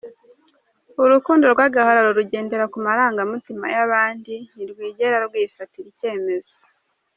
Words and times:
Urukundo 1.03 1.45
rw’agahararo 1.53 2.09
rugendera 2.19 2.65
ku 2.73 2.77
marangamutima 2.85 3.65
y’abandi 3.75 4.33
ntirwigera 4.51 5.17
rwifatira 5.27 5.87
icyemezo. 5.91 6.53